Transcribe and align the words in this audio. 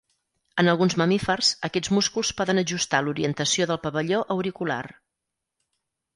En 0.61 0.69
alguns 0.71 0.95
mamífers 1.01 1.51
aquests 1.69 1.91
músculs 1.97 2.31
poden 2.39 2.63
ajustar 2.63 3.03
l'orientació 3.09 3.69
del 3.75 3.81
pavelló 3.85 4.25
auricular. 4.39 4.81